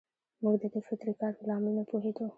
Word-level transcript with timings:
موږ 0.41 0.55
د 0.61 0.63
دې 0.73 0.81
فطري 0.87 1.13
کار 1.19 1.31
په 1.37 1.43
لامل 1.49 1.73
نه 1.77 1.83
پوهېدو. 1.89 2.25